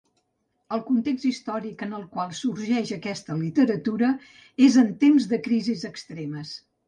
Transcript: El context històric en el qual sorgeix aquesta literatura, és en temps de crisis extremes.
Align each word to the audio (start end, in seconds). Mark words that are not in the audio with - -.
El 0.75 0.79
context 0.85 1.25
històric 1.31 1.83
en 1.87 1.93
el 1.97 2.07
qual 2.15 2.31
sorgeix 2.39 2.93
aquesta 2.97 3.37
literatura, 3.43 4.11
és 4.69 4.79
en 4.85 4.91
temps 5.05 5.29
de 5.35 5.39
crisis 5.49 5.85
extremes. 5.93 6.57